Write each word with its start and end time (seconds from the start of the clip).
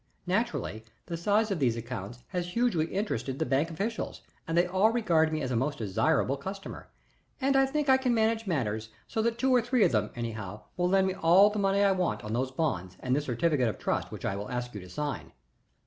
Naturally 0.25 0.83
the 1.05 1.15
size 1.15 1.51
of 1.51 1.59
these 1.59 1.77
accounts 1.77 2.23
has 2.29 2.53
hugely 2.53 2.87
interested 2.87 3.37
the 3.37 3.45
bank 3.45 3.69
officials, 3.69 4.21
and 4.47 4.57
they 4.57 4.65
all 4.65 4.89
regard 4.89 5.31
me 5.31 5.43
as 5.43 5.51
a 5.51 5.55
most 5.55 5.77
desirable 5.77 6.37
customer, 6.37 6.87
and 7.39 7.55
I 7.55 7.67
think 7.67 7.87
I 7.87 7.97
can 7.97 8.11
manage 8.11 8.47
matters 8.47 8.89
so 9.07 9.21
that 9.21 9.37
two 9.37 9.53
or 9.53 9.61
three 9.61 9.83
of 9.85 9.91
them, 9.91 10.09
anyhow, 10.15 10.61
will 10.75 10.89
lend 10.89 11.05
me 11.05 11.13
all 11.13 11.51
the 11.51 11.59
money 11.59 11.83
I 11.83 11.91
want 11.91 12.23
on 12.23 12.33
those 12.33 12.49
bonds 12.49 12.97
and 13.01 13.15
this 13.15 13.25
certificate 13.25 13.67
of 13.69 13.77
trust 13.77 14.11
which 14.11 14.25
I 14.25 14.33
shall 14.33 14.49
ask 14.49 14.73
you 14.73 14.81
to 14.81 14.89
sign." 14.89 15.33